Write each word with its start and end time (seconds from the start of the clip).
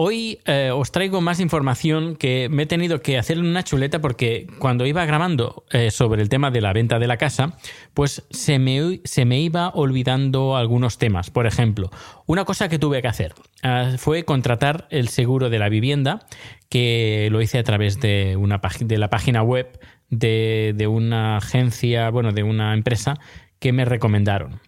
Hoy 0.00 0.38
eh, 0.44 0.70
os 0.72 0.92
traigo 0.92 1.20
más 1.20 1.40
información 1.40 2.14
que 2.14 2.48
me 2.48 2.62
he 2.62 2.66
tenido 2.66 3.02
que 3.02 3.18
hacer 3.18 3.40
una 3.40 3.64
chuleta 3.64 4.00
porque 4.00 4.46
cuando 4.60 4.86
iba 4.86 5.04
grabando 5.04 5.64
eh, 5.72 5.90
sobre 5.90 6.22
el 6.22 6.28
tema 6.28 6.52
de 6.52 6.60
la 6.60 6.72
venta 6.72 7.00
de 7.00 7.08
la 7.08 7.16
casa, 7.16 7.58
pues 7.94 8.24
se 8.30 8.60
me, 8.60 9.00
se 9.02 9.24
me 9.24 9.40
iba 9.40 9.70
olvidando 9.70 10.56
algunos 10.56 10.98
temas. 10.98 11.30
Por 11.30 11.48
ejemplo, 11.48 11.90
una 12.26 12.44
cosa 12.44 12.68
que 12.68 12.78
tuve 12.78 13.02
que 13.02 13.08
hacer 13.08 13.34
eh, 13.64 13.96
fue 13.98 14.24
contratar 14.24 14.86
el 14.90 15.08
seguro 15.08 15.50
de 15.50 15.58
la 15.58 15.68
vivienda, 15.68 16.20
que 16.68 17.26
lo 17.32 17.42
hice 17.42 17.58
a 17.58 17.64
través 17.64 17.98
de, 17.98 18.36
una 18.36 18.60
de 18.78 18.98
la 18.98 19.10
página 19.10 19.42
web 19.42 19.80
de 20.10 20.86
una 20.88 21.38
agencia, 21.38 22.08
bueno, 22.10 22.30
de 22.30 22.44
una 22.44 22.72
empresa 22.72 23.18
que 23.58 23.72
me 23.72 23.84
recomendaron. 23.84 24.60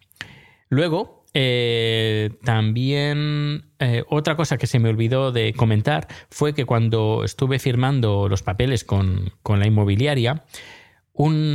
Luego, 0.71 1.20
eh, 1.35 2.31
también 2.45 3.67
eh, 3.79 4.05
otra 4.09 4.37
cosa 4.37 4.59
que 4.59 4.67
se 4.67 4.79
me 4.79 4.89
olvidó 4.89 5.33
de 5.33 5.53
comentar 5.55 6.09
fue 6.31 6.55
que 6.55 6.65
cuando 6.65 7.25
estuve 7.25 7.59
firmando 7.59 8.29
los 8.29 8.43
papeles 8.43 8.85
con, 8.85 9.33
con 9.43 9.61
la 9.61 9.67
inmobiliaria, 9.67 10.45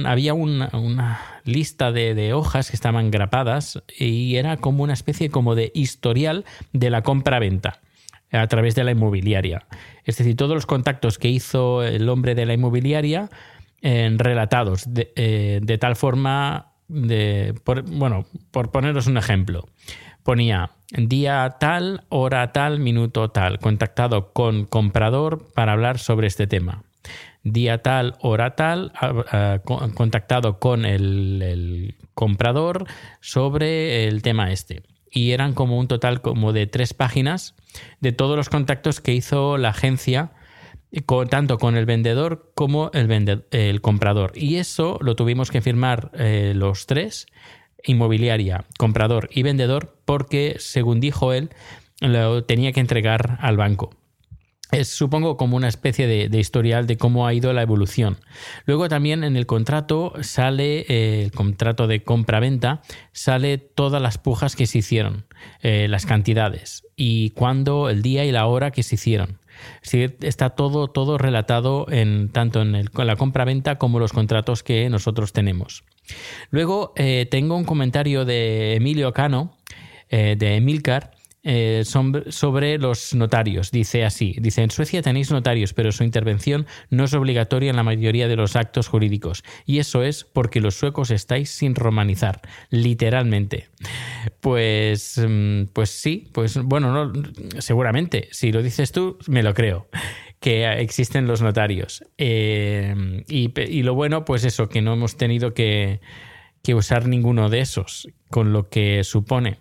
había 0.05 0.33
una, 0.33 0.69
una 0.73 1.41
lista 1.43 1.91
de, 1.91 2.13
de 2.13 2.33
hojas 2.33 2.69
que 2.69 2.75
estaban 2.75 3.09
grapadas 3.09 3.81
y 3.97 4.35
era 4.35 4.57
como 4.57 4.83
una 4.83 4.93
especie 4.93 5.29
como 5.29 5.55
de 5.55 5.71
historial 5.73 6.45
de 6.71 6.89
la 6.89 7.01
compra-venta 7.01 7.81
a 8.31 8.47
través 8.47 8.75
de 8.75 8.83
la 8.83 8.91
inmobiliaria. 8.91 9.65
Es 10.03 10.17
decir, 10.17 10.35
todos 10.35 10.53
los 10.53 10.65
contactos 10.65 11.17
que 11.17 11.29
hizo 11.29 11.83
el 11.83 12.09
hombre 12.09 12.35
de 12.35 12.45
la 12.45 12.53
inmobiliaria 12.53 13.29
eh, 13.81 14.13
relatados 14.17 14.93
de, 14.93 15.11
eh, 15.15 15.59
de 15.61 15.77
tal 15.77 15.95
forma, 15.95 16.73
de, 16.87 17.53
por- 17.63 17.83
bueno, 17.83 18.25
por 18.51 18.71
poneros 18.71 19.07
un 19.07 19.17
ejemplo, 19.17 19.67
ponía 20.23 20.71
día 20.97 21.55
tal, 21.59 22.03
hora 22.09 22.51
tal, 22.51 22.79
minuto 22.79 23.29
tal, 23.29 23.59
contactado 23.59 24.31
con 24.33 24.65
comprador 24.65 25.51
para 25.53 25.73
hablar 25.73 25.99
sobre 25.99 26.27
este 26.27 26.47
tema. 26.47 26.83
Día 27.43 27.83
tal, 27.83 28.15
hora 28.21 28.55
tal, 28.55 28.91
ah, 28.95 29.13
ah, 29.31 29.59
co- 29.63 29.87
contactado 29.93 30.59
con 30.59 30.83
el, 30.85 31.41
el 31.43 31.95
comprador 32.15 32.85
sobre 33.21 34.07
el 34.07 34.21
tema 34.23 34.51
este. 34.51 34.81
Y 35.11 35.31
eran 35.31 35.53
como 35.53 35.77
un 35.77 35.87
total 35.87 36.21
como 36.21 36.53
de 36.53 36.65
tres 36.65 36.93
páginas 36.95 37.53
de 38.01 38.11
todos 38.11 38.35
los 38.35 38.49
contactos 38.49 38.99
que 38.99 39.13
hizo 39.13 39.57
la 39.57 39.69
agencia 39.69 40.31
tanto 41.29 41.57
con 41.57 41.77
el 41.77 41.85
vendedor 41.85 42.51
como 42.55 42.91
el, 42.93 43.07
vende- 43.07 43.45
el 43.51 43.81
comprador. 43.81 44.31
Y 44.35 44.55
eso 44.55 44.97
lo 45.01 45.15
tuvimos 45.15 45.51
que 45.51 45.61
firmar 45.61 46.11
eh, 46.13 46.53
los 46.55 46.85
tres, 46.85 47.27
inmobiliaria, 47.83 48.65
comprador 48.77 49.29
y 49.31 49.43
vendedor, 49.43 49.97
porque 50.05 50.55
según 50.59 50.99
dijo 50.99 51.33
él, 51.33 51.49
lo 52.01 52.43
tenía 52.43 52.71
que 52.71 52.79
entregar 52.79 53.37
al 53.41 53.57
banco. 53.57 53.95
Es 54.71 54.89
supongo 54.89 55.37
como 55.37 55.55
una 55.55 55.67
especie 55.67 56.07
de, 56.07 56.27
de 56.27 56.39
historial 56.39 56.87
de 56.87 56.97
cómo 56.97 57.27
ha 57.27 57.33
ido 57.35 57.53
la 57.53 57.61
evolución. 57.61 58.17
Luego 58.65 58.89
también 58.89 59.23
en 59.23 59.37
el 59.37 59.45
contrato 59.45 60.13
sale, 60.21 60.85
eh, 60.89 61.23
el 61.23 61.31
contrato 61.31 61.85
de 61.85 62.03
compra-venta, 62.03 62.81
sale 63.11 63.59
todas 63.59 64.01
las 64.01 64.17
pujas 64.17 64.55
que 64.55 64.65
se 64.65 64.79
hicieron, 64.79 65.27
eh, 65.61 65.87
las 65.87 66.07
cantidades 66.07 66.83
y 66.95 67.29
cuándo, 67.31 67.89
el 67.89 68.01
día 68.01 68.25
y 68.25 68.31
la 68.31 68.47
hora 68.47 68.71
que 68.71 68.81
se 68.81 68.95
hicieron. 68.95 69.39
Está 69.83 70.51
todo, 70.51 70.87
todo 70.87 71.17
relatado 71.17 71.85
en, 71.89 72.29
tanto 72.29 72.61
en, 72.61 72.75
el- 72.75 72.89
la 72.95 73.15
compra-venta 73.15 73.77
como 73.77 73.99
los 73.99 74.13
contratos 74.13 74.63
que 74.63 74.89
nosotros 74.89 75.33
tenemos. 75.33 75.83
Luego 76.51 76.93
eh, 76.95 77.27
tengo 77.29 77.55
un 77.55 77.63
comentario 77.65 78.25
de 78.25 78.75
Emilio 78.75 79.13
Cano, 79.13 79.55
eh, 80.09 80.35
de 80.37 80.55
Emilcar, 80.55 81.14
eh, 81.47 81.83
sobre 81.85 82.79
los 82.79 83.13
notarios. 83.13 83.69
Dice 83.69 84.03
así, 84.03 84.35
dice, 84.41 84.63
en 84.63 84.71
Suecia 84.71 85.03
tenéis 85.03 85.29
notarios, 85.29 85.73
pero 85.73 85.91
su 85.91 86.03
intervención 86.03 86.65
no 86.89 87.03
es 87.03 87.13
obligatoria 87.13 87.69
en 87.69 87.75
la 87.75 87.83
mayoría 87.83 88.27
de 88.27 88.35
los 88.35 88.55
actos 88.55 88.87
jurídicos. 88.87 89.43
Y 89.63 89.77
eso 89.77 90.01
es 90.01 90.23
porque 90.23 90.59
los 90.59 90.73
suecos 90.73 91.11
estáis 91.11 91.51
sin 91.51 91.75
romanizar, 91.75 92.41
literalmente. 92.71 93.69
Pues, 94.39 95.21
mm, 95.23 95.65
pues 95.71 95.91
sí, 95.91 96.29
pues 96.33 96.57
bueno, 96.57 96.91
no, 96.91 97.13
seguramente, 97.59 98.27
si 98.31 98.51
lo 98.51 98.63
dices 98.63 98.91
tú, 98.91 99.19
me 99.27 99.43
lo 99.43 99.53
creo 99.53 99.87
que 100.39 100.65
existen 100.81 101.27
los 101.27 101.43
notarios. 101.43 102.03
Eh, 102.17 103.23
y, 103.27 103.51
y 103.61 103.83
lo 103.83 103.93
bueno, 103.93 104.25
pues 104.25 104.45
eso, 104.45 104.67
que 104.67 104.81
no 104.81 104.93
hemos 104.93 105.15
tenido 105.15 105.53
que, 105.53 106.01
que 106.63 106.73
usar 106.73 107.07
ninguno 107.07 107.49
de 107.49 107.59
esos, 107.59 108.09
con 108.31 108.51
lo 108.51 108.69
que 108.69 109.03
supone. 109.03 109.59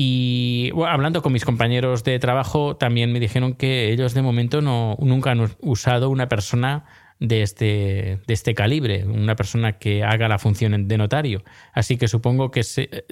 Y 0.00 0.70
hablando 0.86 1.22
con 1.22 1.32
mis 1.32 1.44
compañeros 1.44 2.04
de 2.04 2.20
trabajo, 2.20 2.76
también 2.76 3.10
me 3.12 3.18
dijeron 3.18 3.54
que 3.54 3.90
ellos 3.90 4.14
de 4.14 4.22
momento 4.22 4.60
no, 4.60 4.96
nunca 5.00 5.32
han 5.32 5.50
usado 5.58 6.08
una 6.08 6.28
persona 6.28 6.84
de 7.18 7.42
este, 7.42 8.20
de 8.24 8.32
este 8.32 8.54
calibre, 8.54 9.04
una 9.06 9.34
persona 9.34 9.72
que 9.80 10.04
haga 10.04 10.28
la 10.28 10.38
función 10.38 10.86
de 10.86 10.98
notario. 10.98 11.42
Así 11.72 11.96
que 11.96 12.06
supongo 12.06 12.52
que 12.52 12.62
se- 12.62 13.06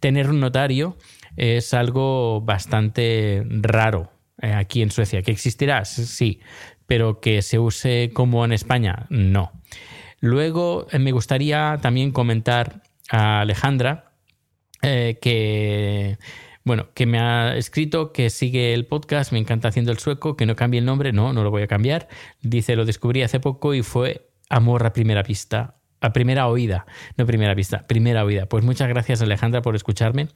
tener 0.00 0.30
un 0.30 0.40
notario 0.40 0.96
es 1.36 1.74
algo 1.74 2.40
bastante 2.40 3.42
raro 3.60 4.10
eh, 4.40 4.54
aquí 4.54 4.80
en 4.80 4.90
Suecia. 4.90 5.20
¿Que 5.20 5.30
existirá? 5.32 5.84
Sí, 5.84 6.40
pero 6.86 7.20
que 7.20 7.42
se 7.42 7.58
use 7.58 8.12
como 8.14 8.46
en 8.46 8.52
España, 8.54 9.04
no. 9.10 9.52
Luego 10.20 10.86
eh, 10.90 10.98
me 10.98 11.12
gustaría 11.12 11.76
también 11.82 12.12
comentar 12.12 12.80
a 13.10 13.40
Alejandra, 13.42 14.13
eh, 14.84 15.18
que 15.20 16.18
bueno, 16.64 16.88
que 16.94 17.04
me 17.04 17.18
ha 17.18 17.56
escrito 17.56 18.12
que 18.12 18.30
sigue 18.30 18.72
el 18.72 18.86
podcast, 18.86 19.32
me 19.32 19.38
encanta 19.38 19.68
haciendo 19.68 19.92
el 19.92 19.98
sueco, 19.98 20.34
que 20.34 20.46
no 20.46 20.56
cambie 20.56 20.80
el 20.80 20.86
nombre, 20.86 21.12
no, 21.12 21.34
no 21.34 21.44
lo 21.44 21.50
voy 21.50 21.62
a 21.62 21.66
cambiar. 21.66 22.08
Dice, 22.40 22.74
lo 22.74 22.86
descubrí 22.86 23.22
hace 23.22 23.38
poco 23.38 23.74
y 23.74 23.82
fue 23.82 24.30
amor 24.48 24.86
a 24.86 24.94
primera 24.94 25.22
vista, 25.22 25.76
a 26.00 26.12
primera 26.14 26.48
oída, 26.48 26.86
no 27.18 27.26
primera 27.26 27.54
vista, 27.54 27.86
primera 27.86 28.24
oída. 28.24 28.46
Pues 28.46 28.64
muchas 28.64 28.88
gracias 28.88 29.20
Alejandra 29.20 29.60
por 29.60 29.76
escucharme. 29.76 30.28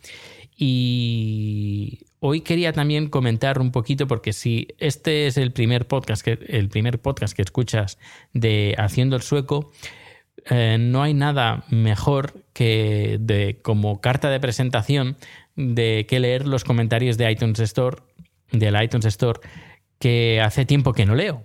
Y 0.54 2.00
hoy 2.20 2.42
quería 2.42 2.72
también 2.72 3.08
comentar 3.08 3.60
un 3.60 3.70
poquito, 3.72 4.06
porque 4.06 4.34
si 4.34 4.68
este 4.78 5.28
es 5.28 5.38
el 5.38 5.52
primer 5.52 5.86
podcast 5.86 6.22
que, 6.22 6.38
el 6.48 6.68
primer 6.68 7.00
podcast 7.00 7.34
que 7.34 7.42
escuchas 7.42 7.98
de 8.34 8.74
Haciendo 8.76 9.16
el 9.16 9.22
Sueco, 9.22 9.72
eh, 10.46 10.76
no 10.78 11.02
hay 11.02 11.14
nada 11.14 11.64
mejor 11.70 12.44
que 12.52 13.18
de 13.20 13.58
como 13.62 14.00
carta 14.00 14.30
de 14.30 14.40
presentación 14.40 15.16
de 15.56 16.06
que 16.08 16.20
leer 16.20 16.46
los 16.46 16.64
comentarios 16.64 17.18
de 17.18 17.30
iTunes 17.30 17.60
Store 17.60 17.98
de 18.52 18.70
la 18.70 18.84
iTunes 18.84 19.06
Store 19.06 19.40
que 19.98 20.40
hace 20.40 20.64
tiempo 20.64 20.92
que 20.92 21.06
no 21.06 21.14
leo. 21.14 21.42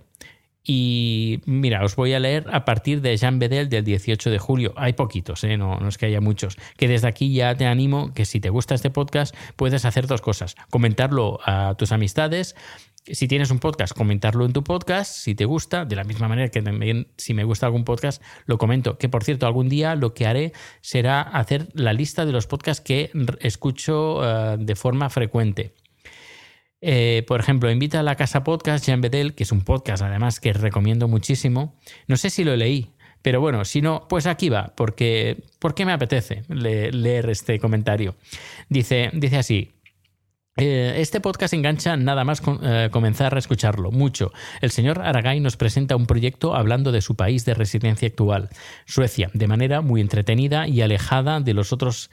Y 0.66 1.42
mira, 1.44 1.84
os 1.84 1.94
voy 1.94 2.14
a 2.14 2.20
leer 2.20 2.46
a 2.50 2.64
partir 2.64 3.02
de 3.02 3.14
Jean 3.18 3.38
Bedel 3.38 3.68
del 3.68 3.84
18 3.84 4.30
de 4.30 4.38
julio. 4.38 4.72
Hay 4.76 4.94
poquitos, 4.94 5.44
¿eh? 5.44 5.58
no, 5.58 5.78
no 5.78 5.88
es 5.88 5.98
que 5.98 6.06
haya 6.06 6.22
muchos. 6.22 6.56
Que 6.78 6.88
desde 6.88 7.06
aquí 7.06 7.34
ya 7.34 7.54
te 7.54 7.66
animo 7.66 8.14
que 8.14 8.24
si 8.24 8.40
te 8.40 8.48
gusta 8.48 8.74
este 8.74 8.88
podcast 8.88 9.36
puedes 9.56 9.84
hacer 9.84 10.06
dos 10.06 10.22
cosas. 10.22 10.54
Comentarlo 10.70 11.38
a 11.44 11.74
tus 11.76 11.92
amistades. 11.92 12.56
Si 13.06 13.28
tienes 13.28 13.50
un 13.50 13.58
podcast, 13.58 13.94
comentarlo 13.94 14.46
en 14.46 14.54
tu 14.54 14.64
podcast, 14.64 15.14
si 15.14 15.34
te 15.34 15.44
gusta, 15.44 15.84
de 15.84 15.94
la 15.94 16.04
misma 16.04 16.26
manera 16.26 16.48
que 16.48 16.62
también 16.62 17.08
si 17.18 17.34
me 17.34 17.44
gusta 17.44 17.66
algún 17.66 17.84
podcast, 17.84 18.22
lo 18.46 18.56
comento. 18.56 18.96
Que 18.96 19.10
por 19.10 19.24
cierto, 19.24 19.46
algún 19.46 19.68
día 19.68 19.94
lo 19.94 20.14
que 20.14 20.26
haré 20.26 20.52
será 20.80 21.20
hacer 21.20 21.68
la 21.74 21.92
lista 21.92 22.24
de 22.24 22.32
los 22.32 22.46
podcasts 22.46 22.82
que 22.82 23.10
escucho 23.40 24.20
uh, 24.20 24.56
de 24.58 24.74
forma 24.74 25.10
frecuente. 25.10 25.74
Eh, 26.80 27.24
por 27.26 27.40
ejemplo, 27.40 27.70
invita 27.70 28.00
a 28.00 28.02
la 28.02 28.16
Casa 28.16 28.42
Podcast 28.42 28.86
Jean 28.86 29.02
Bedel, 29.02 29.34
que 29.34 29.42
es 29.42 29.52
un 29.52 29.62
podcast 29.62 30.02
además 30.02 30.40
que 30.40 30.54
recomiendo 30.54 31.06
muchísimo. 31.06 31.76
No 32.08 32.16
sé 32.16 32.30
si 32.30 32.42
lo 32.42 32.56
leí, 32.56 32.94
pero 33.20 33.38
bueno, 33.40 33.66
si 33.66 33.82
no, 33.82 34.06
pues 34.08 34.26
aquí 34.26 34.48
va, 34.48 34.74
porque, 34.76 35.44
porque 35.58 35.84
me 35.84 35.92
apetece 35.92 36.42
leer 36.48 37.28
este 37.28 37.58
comentario. 37.58 38.16
Dice, 38.70 39.10
dice 39.12 39.36
así. 39.36 39.74
Eh, 40.56 40.94
este 40.98 41.20
podcast 41.20 41.52
engancha 41.52 41.96
nada 41.96 42.22
más 42.22 42.40
eh, 42.62 42.88
comenzar 42.92 43.34
a 43.34 43.38
escucharlo, 43.38 43.90
mucho. 43.90 44.32
El 44.60 44.70
señor 44.70 45.02
Aragay 45.02 45.40
nos 45.40 45.56
presenta 45.56 45.96
un 45.96 46.06
proyecto 46.06 46.54
hablando 46.54 46.92
de 46.92 47.00
su 47.00 47.16
país 47.16 47.44
de 47.44 47.54
residencia 47.54 48.06
actual, 48.06 48.50
Suecia, 48.84 49.30
de 49.34 49.48
manera 49.48 49.80
muy 49.80 50.00
entretenida 50.00 50.68
y 50.68 50.80
alejada 50.80 51.40
de 51.40 51.54
los 51.54 51.72
otros 51.72 52.08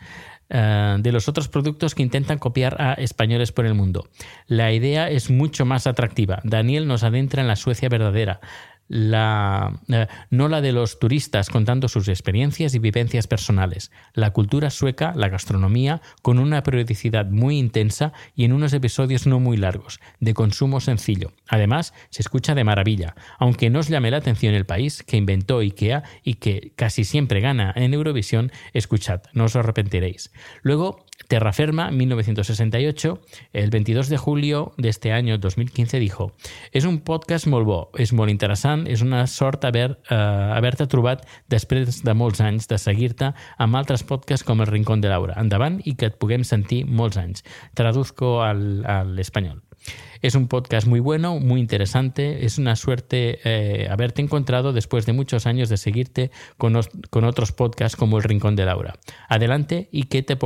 uh, 0.49 0.99
de 0.99 1.11
los 1.11 1.29
otros 1.29 1.49
productos 1.49 1.93
que 1.93 2.01
intentan 2.01 2.39
copiar 2.39 2.81
a 2.81 2.93
españoles 2.93 3.51
por 3.51 3.67
el 3.67 3.75
mundo. 3.75 4.09
La 4.47 4.71
idea 4.71 5.07
es 5.11 5.29
mucho 5.29 5.63
más 5.65 5.85
atractiva. 5.85 6.39
Daniel 6.43 6.87
nos 6.87 7.03
adentra 7.03 7.43
en 7.43 7.47
la 7.47 7.55
Suecia 7.55 7.89
verdadera, 7.89 8.41
la, 8.91 9.79
eh, 9.87 10.07
no 10.29 10.49
la 10.49 10.59
de 10.59 10.73
los 10.73 10.99
turistas 10.99 11.49
contando 11.49 11.87
sus 11.87 12.09
experiencias 12.09 12.75
y 12.75 12.79
vivencias 12.79 13.25
personales, 13.25 13.89
la 14.13 14.31
cultura 14.31 14.69
sueca, 14.69 15.13
la 15.15 15.29
gastronomía, 15.29 16.01
con 16.21 16.39
una 16.39 16.61
periodicidad 16.61 17.25
muy 17.27 17.57
intensa 17.57 18.11
y 18.35 18.43
en 18.43 18.51
unos 18.51 18.73
episodios 18.73 19.27
no 19.27 19.39
muy 19.39 19.55
largos, 19.55 20.01
de 20.19 20.33
consumo 20.33 20.81
sencillo. 20.81 21.31
Además, 21.47 21.93
se 22.09 22.21
escucha 22.21 22.53
de 22.53 22.65
maravilla, 22.65 23.15
aunque 23.39 23.69
no 23.69 23.79
os 23.79 23.87
llame 23.87 24.11
la 24.11 24.17
atención 24.17 24.53
el 24.53 24.65
país 24.65 25.03
que 25.03 25.15
inventó 25.15 25.59
IKEA 25.59 26.03
y 26.21 26.33
que 26.33 26.73
casi 26.75 27.05
siempre 27.05 27.39
gana 27.39 27.71
en 27.77 27.93
Eurovisión, 27.93 28.51
escuchad, 28.73 29.21
no 29.31 29.45
os 29.45 29.55
arrepentiréis. 29.55 30.31
Luego, 30.63 31.05
Terraferma, 31.27 31.91
1968, 31.91 33.21
el 33.53 33.69
22 33.69 34.09
de 34.09 34.17
julio 34.17 34.73
de 34.77 34.89
este 34.89 35.13
año 35.13 35.37
2015, 35.37 35.99
dijo 35.99 36.33
És 36.73 36.83
un 36.83 36.99
podcast 37.07 37.47
molt 37.47 37.67
bo, 37.67 37.77
és 37.95 38.11
molt 38.11 38.31
interessant, 38.81 38.87
és 38.87 39.01
una 39.01 39.27
sort 39.27 39.63
haver, 39.65 39.97
uh, 40.09 40.55
haver-te 40.55 40.87
trobat 40.87 41.25
després 41.49 42.03
de 42.03 42.13
molts 42.13 42.41
anys 42.41 42.67
de 42.67 42.77
seguir-te 42.77 43.33
amb 43.57 43.75
altres 43.75 44.03
podcasts 44.03 44.45
com 44.45 44.61
El 44.61 44.67
Rincón 44.67 45.01
de 45.01 45.09
Laura. 45.09 45.35
Endavant 45.39 45.81
i 45.85 45.95
que 45.95 46.07
et 46.07 46.17
puguem 46.19 46.43
sentir 46.43 46.85
molts 46.85 47.17
anys. 47.17 47.43
Traduzco 47.75 48.41
al, 48.41 49.17
espanyol. 49.19 49.61
Es 50.21 50.35
un 50.35 50.47
podcast 50.47 50.87
muy 50.87 50.99
bueno, 50.99 51.39
muy 51.39 51.59
interesante. 51.59 52.45
Es 52.45 52.59
una 52.59 52.75
suerte 52.75 53.39
eh, 53.43 53.87
haberte 53.89 54.21
encontrado 54.21 54.73
después 54.73 55.07
de 55.07 55.13
muchos 55.13 55.47
años 55.47 55.69
de 55.69 55.77
seguirte 55.77 56.29
con, 56.57 56.79
con, 57.09 57.23
otros 57.23 57.51
podcasts 57.51 57.95
como 57.95 58.17
El 58.17 58.23
Rincón 58.23 58.55
de 58.55 58.65
Laura. 58.65 58.93
Adelante 59.27 59.89
y 59.91 60.03
que 60.03 60.21
te, 60.21 60.37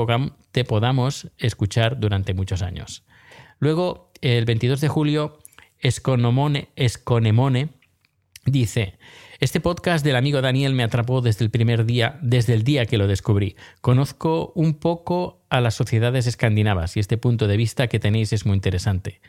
te 0.51 0.63
podamos 0.63 1.27
escuchar 1.37 1.99
durante 1.99 2.33
muchos 2.33 2.61
años. 2.61 3.03
Luego, 3.59 4.11
el 4.21 4.45
22 4.45 4.79
de 4.79 4.87
julio, 4.87 5.39
Esconemone 5.79 6.69
dice... 8.45 8.97
Este 9.41 9.59
podcast 9.59 10.05
del 10.05 10.15
amigo 10.15 10.41
Daniel 10.41 10.73
me 10.73 10.83
atrapó 10.83 11.19
desde 11.19 11.43
el 11.43 11.51
primer 11.51 11.85
día, 11.85 12.17
desde 12.21 12.53
el 12.53 12.63
día 12.63 12.85
que 12.85 12.97
lo 12.97 13.05
descubrí. 13.05 13.57
Conozco 13.81 14.53
un 14.55 14.75
poco 14.75 15.45
a 15.49 15.59
las 15.59 15.75
sociedades 15.75 16.25
escandinavas 16.25 16.95
y 16.95 17.01
este 17.01 17.17
punto 17.17 17.45
de 17.45 17.57
vista 17.57 17.87
que 17.87 17.99
tenéis 17.99 18.31
es 18.31 18.45
muy 18.45 18.55
interesante 18.55 19.19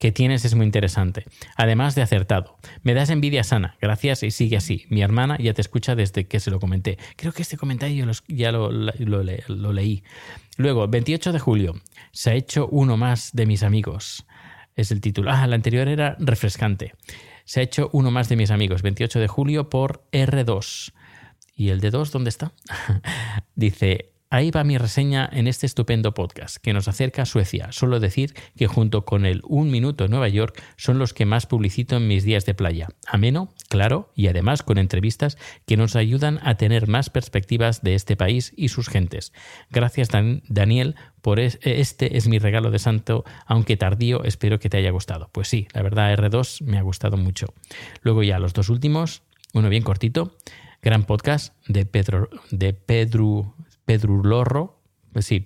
que 0.00 0.12
tienes 0.12 0.46
es 0.46 0.54
muy 0.54 0.64
interesante, 0.64 1.26
además 1.56 1.94
de 1.94 2.00
acertado. 2.00 2.56
Me 2.82 2.94
das 2.94 3.10
envidia 3.10 3.44
sana, 3.44 3.76
gracias 3.82 4.22
y 4.22 4.30
sigue 4.30 4.56
así. 4.56 4.86
Mi 4.88 5.02
hermana 5.02 5.36
ya 5.38 5.52
te 5.52 5.60
escucha 5.60 5.94
desde 5.94 6.26
que 6.26 6.40
se 6.40 6.50
lo 6.50 6.58
comenté. 6.58 6.98
Creo 7.16 7.32
que 7.32 7.42
este 7.42 7.58
comentario 7.58 8.10
ya 8.26 8.50
lo, 8.50 8.72
lo, 8.72 9.72
leí. 9.72 10.02
Luego, 10.56 10.88
28 10.88 11.32
de 11.32 11.38
julio, 11.38 11.74
se 12.12 12.30
ha 12.30 12.34
hecho 12.34 12.66
uno 12.68 12.96
más 12.96 13.32
de 13.34 13.44
mis 13.44 13.62
amigos. 13.62 14.26
Es 14.74 14.90
el 14.90 15.02
título. 15.02 15.30
Ah, 15.30 15.44
el 15.44 15.52
anterior 15.52 15.86
era 15.86 16.16
refrescante. 16.18 16.94
Se 17.50 17.58
ha 17.58 17.62
hecho 17.64 17.90
uno 17.92 18.12
más 18.12 18.28
de 18.28 18.36
mis 18.36 18.52
amigos, 18.52 18.82
28 18.82 19.18
de 19.18 19.26
julio 19.26 19.68
por 19.70 20.04
R2. 20.12 20.92
¿Y 21.56 21.70
el 21.70 21.80
de 21.80 21.90
2 21.90 22.12
dónde 22.12 22.30
está? 22.30 22.52
Dice, 23.56 24.12
Ahí 24.32 24.52
va 24.52 24.62
mi 24.62 24.78
reseña 24.78 25.28
en 25.32 25.48
este 25.48 25.66
estupendo 25.66 26.14
podcast 26.14 26.58
que 26.58 26.72
nos 26.72 26.86
acerca 26.86 27.22
a 27.22 27.26
Suecia. 27.26 27.72
Solo 27.72 27.98
decir 27.98 28.32
que 28.56 28.68
junto 28.68 29.04
con 29.04 29.26
el 29.26 29.42
Un 29.42 29.72
Minuto 29.72 30.04
en 30.04 30.12
Nueva 30.12 30.28
York 30.28 30.62
son 30.76 31.00
los 31.00 31.12
que 31.12 31.26
más 31.26 31.46
publicito 31.46 31.96
en 31.96 32.06
mis 32.06 32.22
días 32.22 32.46
de 32.46 32.54
playa. 32.54 32.86
Ameno, 33.08 33.52
claro 33.68 34.12
y 34.14 34.28
además 34.28 34.62
con 34.62 34.78
entrevistas 34.78 35.36
que 35.66 35.76
nos 35.76 35.96
ayudan 35.96 36.38
a 36.44 36.54
tener 36.54 36.86
más 36.86 37.10
perspectivas 37.10 37.82
de 37.82 37.96
este 37.96 38.14
país 38.14 38.52
y 38.56 38.68
sus 38.68 38.88
gentes. 38.88 39.32
Gracias 39.68 40.10
Daniel 40.48 40.94
por 41.22 41.40
este 41.40 42.16
es 42.16 42.28
mi 42.28 42.38
regalo 42.38 42.70
de 42.70 42.78
santo, 42.78 43.24
aunque 43.46 43.76
tardío, 43.76 44.22
espero 44.22 44.60
que 44.60 44.70
te 44.70 44.76
haya 44.76 44.92
gustado. 44.92 45.28
Pues 45.32 45.48
sí, 45.48 45.66
la 45.72 45.82
verdad 45.82 46.16
R2 46.16 46.62
me 46.62 46.78
ha 46.78 46.82
gustado 46.82 47.16
mucho. 47.16 47.46
Luego 48.02 48.22
ya 48.22 48.38
los 48.38 48.52
dos 48.52 48.68
últimos, 48.68 49.24
uno 49.54 49.68
bien 49.68 49.82
cortito, 49.82 50.36
gran 50.82 51.02
podcast 51.02 51.52
de 51.66 51.84
Pedro 51.84 52.30
de 52.52 52.74
Pedro 52.74 53.56
Pedro 53.90 54.22
Lorro, 54.22 54.84
sí, 55.18 55.42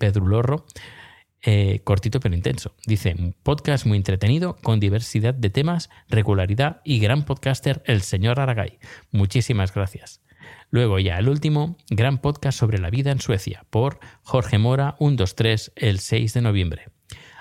eh, 1.41 1.81
cortito 1.83 2.19
pero 2.19 2.35
intenso. 2.35 2.75
Dice, 2.85 3.15
podcast 3.41 3.87
muy 3.87 3.97
entretenido, 3.97 4.57
con 4.57 4.79
diversidad 4.79 5.33
de 5.33 5.49
temas, 5.49 5.89
regularidad 6.09 6.79
y 6.85 6.99
gran 6.99 7.25
podcaster, 7.25 7.81
el 7.87 8.03
señor 8.03 8.39
Aragay. 8.39 8.77
Muchísimas 9.09 9.73
gracias. 9.73 10.21
Luego 10.69 10.99
ya 10.99 11.17
el 11.17 11.27
último, 11.27 11.75
gran 11.89 12.19
podcast 12.19 12.59
sobre 12.59 12.77
la 12.77 12.91
vida 12.91 13.09
en 13.09 13.19
Suecia, 13.19 13.65
por 13.71 13.97
Jorge 14.21 14.59
Mora 14.59 14.95
123 14.99 15.71
el 15.75 15.97
6 15.97 16.35
de 16.35 16.41
noviembre. 16.41 16.85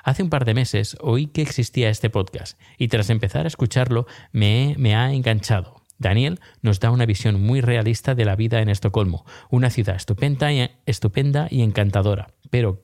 Hace 0.04 0.22
un 0.22 0.30
par 0.30 0.46
de 0.46 0.54
meses 0.54 0.96
oí 1.02 1.26
que 1.26 1.42
existía 1.42 1.90
este 1.90 2.08
podcast 2.08 2.58
y 2.78 2.88
tras 2.88 3.10
empezar 3.10 3.44
a 3.44 3.48
escucharlo 3.48 4.06
me, 4.32 4.74
me 4.78 4.94
ha 4.94 5.12
enganchado. 5.12 5.83
Daniel 5.98 6.40
nos 6.62 6.80
da 6.80 6.90
una 6.90 7.06
visión 7.06 7.40
muy 7.40 7.60
realista 7.60 8.14
de 8.14 8.24
la 8.24 8.36
vida 8.36 8.60
en 8.60 8.68
Estocolmo, 8.68 9.24
una 9.50 9.70
ciudad 9.70 9.96
estupenda 9.96 10.52
y, 10.52 10.70
estupenda 10.86 11.48
y 11.50 11.62
encantadora, 11.62 12.28
pero, 12.50 12.80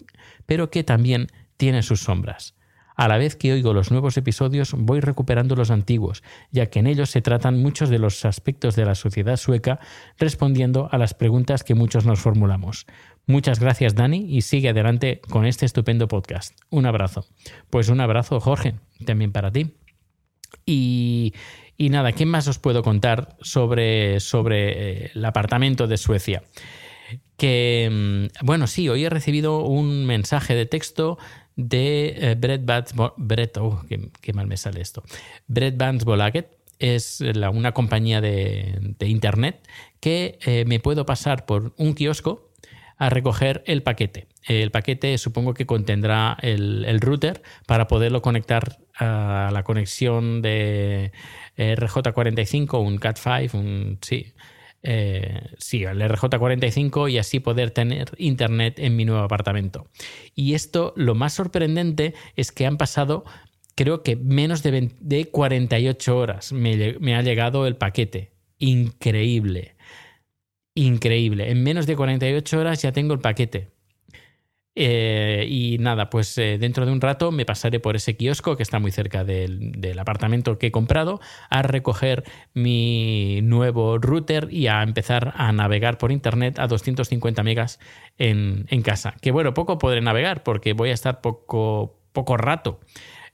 pero 0.47 0.71
que 0.71 0.85
también 0.85 1.29
tiene 1.57 1.83
sus 1.83 2.01
sombras. 2.01 2.55
A 3.01 3.09
la 3.09 3.17
vez 3.17 3.35
que 3.35 3.51
oigo 3.53 3.73
los 3.73 3.91
nuevos 3.91 4.19
episodios, 4.19 4.75
voy 4.77 5.01
recuperando 5.01 5.57
los 5.57 5.71
antiguos, 5.71 6.23
ya 6.51 6.67
que 6.67 6.81
en 6.81 6.87
ellos 6.87 7.09
se 7.09 7.23
tratan 7.23 7.63
muchos 7.63 7.89
de 7.89 7.99
los 7.99 8.27
aspectos 8.27 8.77
de 8.77 8.85
la 8.85 8.95
sociedad 8.95 9.39
sueca, 9.39 9.81
respondiendo 10.19 10.87
a 10.93 10.99
las 10.99 11.15
preguntas 11.15 11.65
que 11.65 11.75
muchos 11.75 12.05
nos 12.05 12.21
formulamos. 12.21 12.87
Muchas 13.27 13.59
gracias, 13.59 13.95
Dani, 13.95 14.27
y 14.29 14.43
sigue 14.43 14.69
adelante 14.69 15.23
con 15.31 15.47
este 15.47 15.65
estupendo 15.65 16.09
podcast. 16.09 16.59
Un 16.69 16.85
abrazo. 16.85 17.25
Pues 17.71 17.89
un 17.89 18.01
abrazo, 18.01 18.39
Jorge, 18.39 18.75
también 19.07 19.33
para 19.33 19.51
ti. 19.51 19.77
Y, 20.67 21.33
y 21.81 21.89
nada, 21.89 22.13
¿qué 22.13 22.27
más 22.27 22.47
os 22.47 22.59
puedo 22.59 22.83
contar 22.83 23.39
sobre, 23.41 24.21
sobre 24.21 25.05
eh, 25.05 25.11
el 25.15 25.25
apartamento 25.25 25.87
de 25.87 25.97
Suecia? 25.97 26.43
Que, 27.39 27.89
mm, 27.91 28.45
bueno, 28.45 28.67
sí, 28.67 28.91
hoy 28.91 29.07
he 29.07 29.09
recibido 29.09 29.65
un 29.65 30.05
mensaje 30.05 30.55
de 30.55 30.67
texto 30.67 31.17
de 31.57 32.17
eh, 32.19 32.35
Brett 32.39 32.67
Vance, 32.67 32.95
Brett, 33.17 33.57
oh, 33.57 33.83
qué, 33.89 34.33
mal 34.35 34.47
me 34.47 34.59
sale 34.59 34.83
esto, 34.83 35.03
Brett 35.47 35.79
Vance 35.79 36.05
Bolaget, 36.05 36.55
es 36.79 37.23
una 37.51 37.73
compañía 37.73 38.21
de, 38.21 38.95
de 38.99 39.09
internet 39.09 39.67
que 40.01 40.39
eh, 40.45 40.67
me 40.67 40.81
puedo 40.81 41.07
pasar 41.07 41.47
por 41.47 41.73
un 41.79 41.95
kiosco 41.95 42.50
a 43.01 43.09
recoger 43.09 43.65
el 43.67 43.83
paquete. 43.83 44.29
El 44.47 44.71
paquete 44.71 45.17
supongo 45.17 45.55
que 45.55 45.65
contendrá 45.65 46.37
el, 46.43 47.01
router 47.01 47.43
para 47.67 47.89
poderlo 47.89 48.21
conectar 48.21 48.79
a 48.95 49.49
la 49.53 49.63
conexión 49.63 50.43
de 50.43 51.11
RJ45, 51.57 52.79
un 52.79 53.01
Cat5, 53.01 53.55
un 53.55 53.99
sí. 54.03 54.35
Eh, 54.83 55.41
sí, 55.57 55.85
el 55.85 56.01
RJ45 56.03 57.11
y 57.11 57.17
así 57.17 57.41
poder 57.41 57.71
tener 57.71 58.11
internet 58.19 58.79
en 58.79 58.97
mi 58.97 59.07
nuevo 59.07 59.23
apartamento. 59.23 59.89
Y 60.35 60.53
esto, 60.53 60.93
lo 60.95 61.15
más 61.15 61.33
sorprendente 61.33 62.13
es 62.37 62.53
que 62.53 62.67
han 62.67 62.77
pasado, 62.77 63.25
creo 63.77 64.03
que 64.03 64.17
menos 64.17 64.63
de, 64.63 64.91
de 65.01 65.25
48 65.25 66.19
horas 66.19 66.53
me, 66.53 66.99
me 67.01 67.17
ha 67.17 67.23
llegado 67.23 67.67
el 67.67 67.77
paquete. 67.77 68.33
Increíble. 68.59 69.75
Increíble. 70.75 71.51
En 71.51 71.63
menos 71.63 71.87
de 71.87 71.97
48 71.97 72.59
horas 72.59 72.83
ya 72.83 72.93
tengo 72.93 73.15
el 73.15 73.21
paquete. 73.21 73.71
Eh, 74.77 75.47
y 75.49 75.79
nada, 75.79 76.09
pues 76.11 76.39
eh, 76.39 76.57
dentro 76.59 76.87
de 76.87 76.93
un 76.93 77.01
rato 77.01 77.33
me 77.33 77.45
pasaré 77.45 77.81
por 77.81 77.97
ese 77.97 78.17
kiosco 78.17 78.57
que 78.57 78.63
está 78.63 78.79
muy 78.79 78.93
cerca 78.93 79.25
del, 79.25 79.99
apartamento 79.99 80.59
que 80.59 80.69
he 80.69 80.71
comprado 80.71 81.21
a 81.51 81.63
recoger 81.63 82.25
mi 82.55 83.41
nuevo 83.43 83.99
router 83.99 84.49
y 84.51 84.69
a 84.69 84.83
empezar 84.83 85.35
a 85.37 85.53
navegar 85.53 85.99
por 85.99 86.13
internet 86.13 86.59
a 86.61 86.69
250 86.69 87.43
megas 87.43 87.81
en, 88.17 88.65
casa. 88.83 89.17
Que 89.21 89.33
bueno, 89.33 89.55
poco 89.55 89.77
podré 89.79 90.01
navegar 90.01 90.45
porque 90.45 90.73
voy 90.73 90.91
a 90.91 90.95
estar 90.95 91.21
poco, 91.21 92.01
poco 92.13 92.37
rato 92.37 92.81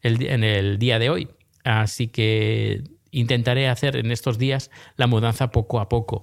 en 0.02 0.43
el 0.43 0.78
día 0.78 0.99
de 0.99 1.11
hoy. 1.11 1.28
Así 1.64 2.09
que 2.09 2.83
intentaré 3.11 3.69
hacer 3.69 3.97
en 3.97 4.11
estos 4.11 4.38
días 4.38 4.71
la 4.97 5.07
mudanza 5.07 5.50
poco 5.50 5.81
a 5.81 5.88
poco 5.88 6.23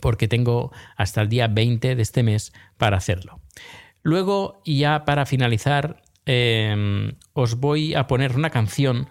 porque 0.00 0.28
tengo 0.28 0.72
hasta 0.96 1.22
el 1.22 1.28
día 1.28 1.48
20 1.48 1.96
de 1.96 2.02
este 2.02 2.22
mes 2.22 2.52
para 2.76 2.96
hacerlo. 2.96 3.40
Luego, 4.02 4.62
ya 4.64 5.04
para 5.04 5.26
finalizar, 5.26 6.02
eh, 6.26 7.12
os 7.32 7.56
voy 7.56 7.94
a 7.94 8.06
poner 8.06 8.36
una 8.36 8.50
canción. 8.50 9.08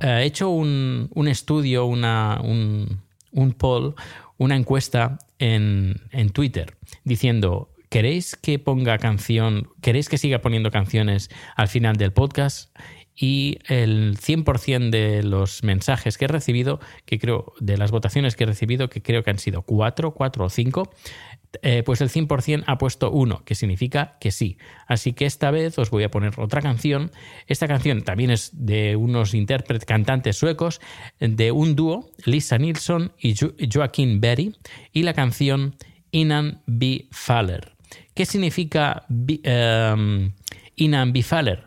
He 0.00 0.24
hecho 0.24 0.50
un, 0.50 1.08
un 1.14 1.28
estudio, 1.28 1.86
una, 1.86 2.40
un, 2.42 3.02
un, 3.32 3.52
poll, 3.52 3.94
una 4.36 4.56
encuesta 4.56 5.18
en, 5.38 6.00
en 6.10 6.30
Twitter 6.30 6.76
diciendo, 7.04 7.70
¿queréis 7.90 8.36
que 8.36 8.58
ponga 8.58 8.98
canción? 8.98 9.68
¿Queréis 9.82 10.08
que 10.08 10.18
siga 10.18 10.40
poniendo 10.40 10.70
canciones 10.70 11.30
al 11.56 11.68
final 11.68 11.96
del 11.96 12.12
podcast? 12.12 12.76
Y 13.20 13.58
el 13.66 14.16
100% 14.16 14.90
de 14.90 15.24
los 15.24 15.64
mensajes 15.64 16.16
que 16.16 16.26
he 16.26 16.28
recibido, 16.28 16.78
que 17.04 17.18
creo, 17.18 17.52
de 17.58 17.76
las 17.76 17.90
votaciones 17.90 18.36
que 18.36 18.44
he 18.44 18.46
recibido, 18.46 18.88
que 18.88 19.02
creo 19.02 19.24
que 19.24 19.30
han 19.30 19.40
sido 19.40 19.62
4, 19.62 20.14
4 20.14 20.44
o 20.44 20.48
5, 20.48 20.90
eh, 21.62 21.82
pues 21.84 22.00
el 22.00 22.10
100% 22.10 22.62
ha 22.66 22.78
puesto 22.78 23.10
1, 23.10 23.42
que 23.44 23.56
significa 23.56 24.18
que 24.20 24.30
sí. 24.30 24.56
Así 24.86 25.14
que 25.14 25.26
esta 25.26 25.50
vez 25.50 25.78
os 25.78 25.90
voy 25.90 26.04
a 26.04 26.10
poner 26.12 26.38
otra 26.38 26.62
canción. 26.62 27.10
Esta 27.48 27.66
canción 27.66 28.02
también 28.02 28.30
es 28.30 28.50
de 28.52 28.94
unos 28.94 29.34
intérpretes 29.34 29.84
cantantes 29.84 30.36
suecos, 30.36 30.80
de 31.18 31.50
un 31.50 31.74
dúo, 31.74 32.10
Lisa 32.24 32.56
Nilsson 32.56 33.12
y 33.18 33.34
jo 33.34 33.48
Joaquín 33.72 34.20
Berry, 34.20 34.54
y 34.92 35.02
la 35.02 35.14
canción 35.14 35.74
Innan 36.12 36.62
Bifaller. 36.66 37.72
¿Qué 38.14 38.26
significa 38.26 39.06
um, 39.08 40.30
Innan 40.76 41.12
Bifaller? 41.12 41.64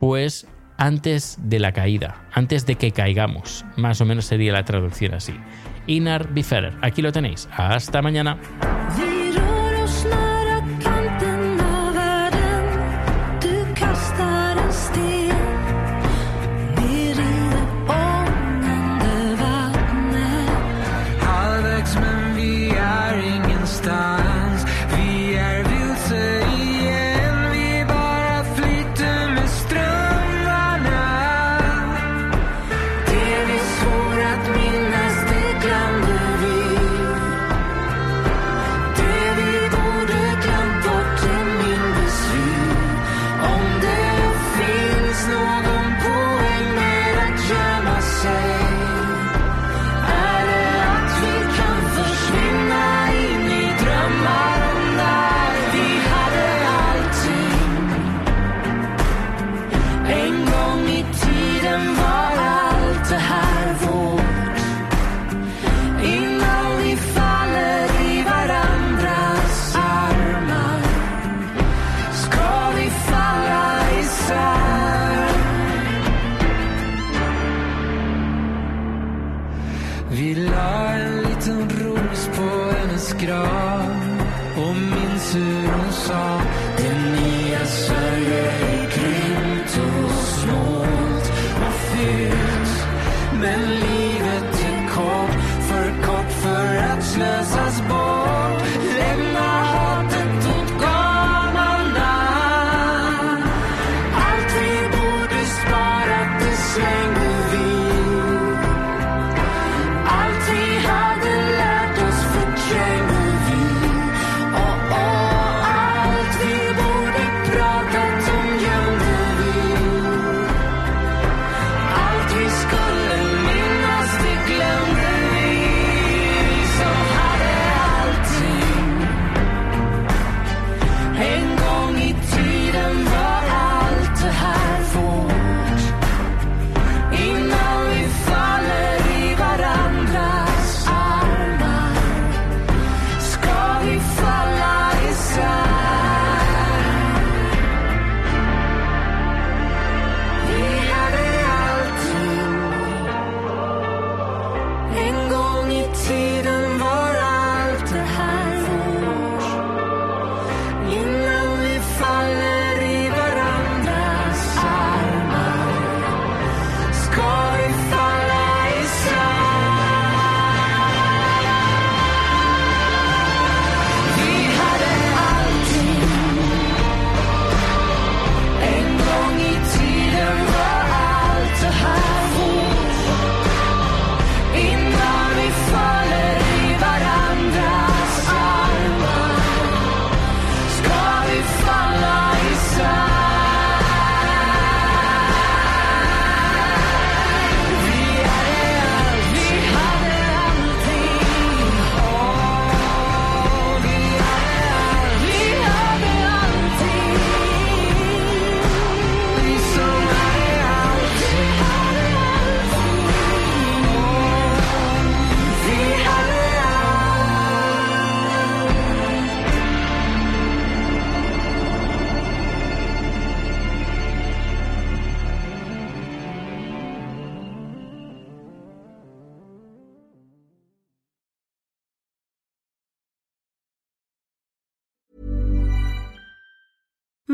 Pues 0.00 0.46
antes 0.78 1.36
de 1.42 1.58
la 1.58 1.72
caída, 1.72 2.22
antes 2.32 2.64
de 2.64 2.76
que 2.76 2.92
caigamos. 2.92 3.66
Más 3.76 4.00
o 4.00 4.06
menos 4.06 4.24
sería 4.24 4.52
la 4.52 4.64
traducción 4.64 5.12
así. 5.12 5.34
Inar 5.86 6.32
Biferer, 6.32 6.74
aquí 6.80 7.02
lo 7.02 7.12
tenéis. 7.12 7.48
Hasta 7.52 8.00
mañana. 8.00 8.38